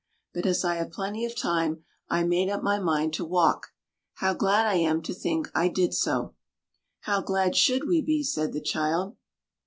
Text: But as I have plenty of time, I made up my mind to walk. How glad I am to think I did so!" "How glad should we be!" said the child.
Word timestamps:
But 0.33 0.47
as 0.47 0.65
I 0.65 0.77
have 0.77 0.89
plenty 0.89 1.25
of 1.25 1.35
time, 1.37 1.83
I 2.09 2.23
made 2.23 2.49
up 2.49 2.63
my 2.63 2.79
mind 2.79 3.13
to 3.13 3.23
walk. 3.23 3.67
How 4.15 4.33
glad 4.33 4.65
I 4.65 4.77
am 4.77 5.03
to 5.03 5.13
think 5.13 5.51
I 5.53 5.67
did 5.67 5.93
so!" 5.93 6.33
"How 7.01 7.21
glad 7.21 7.55
should 7.55 7.87
we 7.87 8.01
be!" 8.01 8.23
said 8.23 8.51
the 8.51 8.61
child. 8.61 9.15